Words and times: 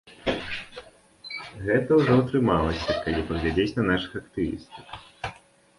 Гэта 1.67 1.91
ўжо 1.99 2.11
атрымалася, 2.23 2.99
кал 3.05 3.19
паглядзець 3.29 3.71
на 3.79 3.83
нашых 3.91 4.11
актывістак. 4.23 4.85